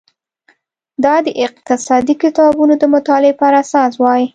[1.03, 4.23] دا د اقتصادي کتابونو د مطالعې پر اساس وای.